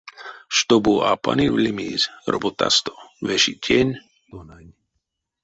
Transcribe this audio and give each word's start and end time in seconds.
Штобу 0.57 0.93
а 1.09 1.11
паневлимизь 1.23 2.05
роботасто, 2.31 2.93
веши 3.27 3.53
тень, 3.63 3.93
тонань. 4.29 4.71